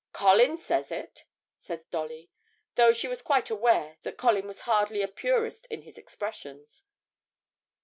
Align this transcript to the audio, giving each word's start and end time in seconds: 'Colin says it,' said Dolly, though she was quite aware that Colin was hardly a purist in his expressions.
'Colin 0.13 0.57
says 0.57 0.91
it,' 0.91 1.25
said 1.59 1.87
Dolly, 1.91 2.31
though 2.73 2.91
she 2.91 3.07
was 3.07 3.21
quite 3.21 3.51
aware 3.51 3.97
that 4.01 4.17
Colin 4.17 4.47
was 4.47 4.61
hardly 4.61 5.03
a 5.03 5.07
purist 5.07 5.67
in 5.67 5.83
his 5.83 5.95
expressions. 5.95 6.85